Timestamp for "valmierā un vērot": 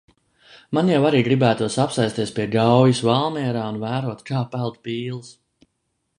3.11-4.27